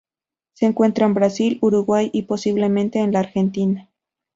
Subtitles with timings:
[0.53, 3.91] Se encuentra en Brasil, Uruguay y, posiblemente, en la Argentina.